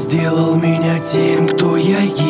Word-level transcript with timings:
сделал 0.00 0.56
меня 0.56 0.98
тем, 1.00 1.46
кто 1.48 1.76
я 1.76 2.00
есть 2.00 2.29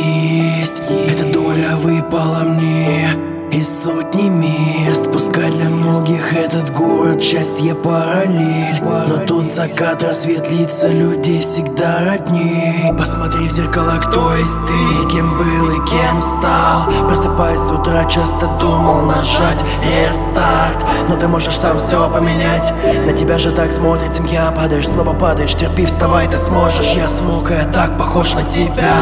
сотни 4.21 4.29
мест. 4.29 5.11
Пускай 5.13 5.51
для 5.51 5.69
многих 5.69 6.35
этот 6.35 6.75
город 6.75 7.23
счастье 7.23 7.75
параллель. 7.75 8.81
Но 8.83 9.27
тут 9.27 9.47
закат, 9.47 10.03
рассвет 10.03 10.51
лица 10.51 10.89
людей 10.89 11.41
всегда 11.41 12.01
родней 12.01 12.93
Посмотри 12.99 13.49
в 13.49 13.53
зеркало, 13.53 13.95
кто 14.01 14.35
есть 14.35 14.55
ты, 14.67 15.11
кем 15.11 15.37
был 15.37 15.71
и 15.71 15.89
кем 15.89 16.21
стал. 16.21 16.87
Просыпаясь 17.07 17.61
с 17.61 17.71
утра, 17.71 18.05
часто 18.05 18.47
думал 18.61 19.07
нажать 19.07 19.65
рестарт 19.83 20.85
Но 21.09 21.17
ты 21.17 21.29
можешь 21.29 21.57
сам 21.57 21.79
все 21.79 22.09
поменять. 22.11 22.73
На 23.07 23.13
тебя 23.13 23.39
же 23.39 23.53
так 23.53 23.73
смотрит 23.73 24.15
семья. 24.15 24.51
Падаешь, 24.51 24.89
снова 24.89 25.13
падаешь, 25.15 25.55
терпи, 25.55 25.87
вставай, 25.87 26.29
ты 26.29 26.39
сможешь. 26.39 26.93
Я 26.95 27.09
смог, 27.09 27.51
я 27.51 27.65
так 27.65 27.99
похож 27.99 28.35
на 28.35 28.43
тебя. 28.43 28.95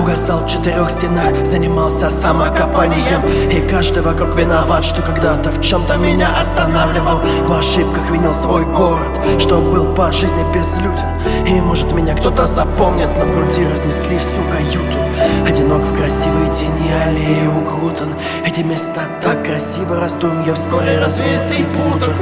Угасал 0.00 0.44
в 0.44 0.46
четырех 0.46 0.90
стенах, 0.90 1.46
занимался 1.46 2.10
самокопанием. 2.10 3.22
И 3.50 3.66
Каждый 3.66 4.02
вокруг 4.02 4.36
виноват, 4.36 4.45
что 4.82 5.02
когда-то 5.02 5.50
в 5.50 5.60
чем-то 5.60 5.96
меня 5.96 6.38
останавливал. 6.38 7.20
В 7.46 7.52
ошибках 7.52 8.10
винил 8.10 8.32
свой 8.32 8.64
город, 8.64 9.20
что 9.38 9.60
был 9.60 9.92
по 9.94 10.12
жизни 10.12 10.44
безлюден. 10.54 11.08
И 11.46 11.60
может 11.60 11.92
меня 11.92 12.14
кто-то 12.14 12.46
запомнит, 12.46 13.08
но 13.18 13.24
в 13.24 13.32
груди 13.32 13.64
разнесли 13.64 14.18
всю 14.18 14.42
каюту. 14.44 14.98
Одинок 15.46 15.82
в 15.82 15.96
красивой 15.96 16.46
тени 16.52 16.92
аллеи 16.92 17.46
укутан 17.46 18.14
Эти 18.44 18.60
места 18.60 19.08
так 19.20 19.44
красиво, 19.44 20.00
раздумья 20.00 20.54
вскоре 20.54 20.98
развеет 20.98 21.42
сипута 21.52 22.12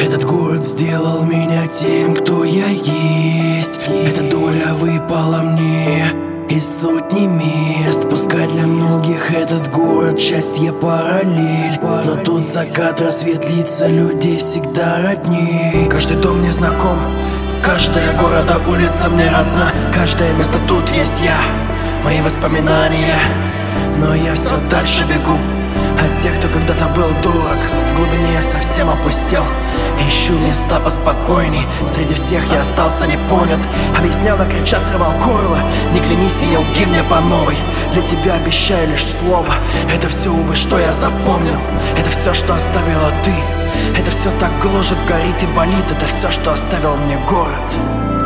этот 0.00 0.24
город 0.24 0.64
сделал 0.64 1.24
меня 1.24 1.66
тем, 1.66 2.14
кто 2.14 2.42
я 2.42 2.68
есть. 2.68 3.78
Эта 3.86 4.30
доля 4.30 4.72
выпала 4.72 5.42
мне 5.42 6.29
из 6.50 6.80
сотни 6.80 7.26
мест 7.26 8.08
Пускай 8.08 8.46
для 8.48 8.66
многих 8.66 9.32
этот 9.32 9.70
город 9.70 10.18
счастье 10.18 10.72
параллель. 10.72 11.78
Но 11.80 12.16
тут 12.24 12.46
закат, 12.46 13.00
рассвет 13.00 13.48
лица 13.48 13.86
людей 13.86 14.38
всегда 14.38 14.98
родней 15.02 15.88
Каждый 15.88 16.16
дом 16.16 16.38
мне 16.38 16.52
знаком, 16.52 16.98
каждая 17.64 18.16
города 18.18 18.60
улица 18.68 19.08
мне 19.08 19.26
родна. 19.26 19.72
Каждое 19.94 20.32
место 20.34 20.58
тут 20.66 20.88
есть 20.90 21.20
я, 21.22 21.38
мои 22.04 22.20
воспоминания. 22.20 23.18
Но 23.98 24.14
я 24.14 24.34
все 24.34 24.58
дальше 24.68 25.04
бегу 25.04 25.38
от 25.98 26.22
тех, 26.22 26.36
кто 26.38 26.48
когда-то 26.48 26.88
был 26.88 27.10
дурак 27.22 27.79
глубине 28.00 28.32
я 28.32 28.42
совсем 28.42 28.88
опустел. 28.88 29.44
Ищу 30.08 30.32
места 30.38 30.80
поспокойней. 30.80 31.66
Среди 31.86 32.14
всех 32.14 32.50
я 32.50 32.62
остался 32.62 33.06
не 33.06 33.18
понят. 33.28 33.60
Объяснял, 33.96 34.38
да 34.38 34.46
крича 34.46 34.80
срывал 34.80 35.12
горло. 35.20 35.60
Не 35.92 36.00
клянись 36.00 36.40
и 36.42 36.46
не 36.46 36.56
лги 36.56 36.84
мне 36.86 37.02
по 37.04 37.20
новой. 37.20 37.58
Для 37.92 38.02
тебя 38.02 38.34
обещаю 38.34 38.88
лишь 38.88 39.04
слово. 39.04 39.54
Это 39.94 40.08
все, 40.08 40.30
увы, 40.30 40.54
что 40.54 40.78
я 40.78 40.92
запомнил. 40.92 41.60
Это 41.96 42.08
все, 42.08 42.32
что 42.32 42.54
оставила 42.54 43.12
ты. 43.22 43.34
Это 43.98 44.10
все 44.10 44.30
так 44.38 44.58
гложет, 44.60 44.98
горит 45.06 45.42
и 45.42 45.46
болит. 45.46 45.84
Это 45.90 46.06
все, 46.06 46.30
что 46.30 46.52
оставил 46.52 46.96
мне 46.96 47.18
город 47.28 48.19